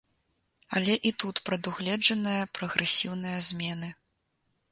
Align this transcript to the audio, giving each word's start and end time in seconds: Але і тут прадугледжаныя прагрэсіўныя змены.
Але 0.79 0.93
і 1.09 1.09
тут 1.23 1.41
прадугледжаныя 1.49 2.49
прагрэсіўныя 2.59 3.37
змены. 3.49 3.93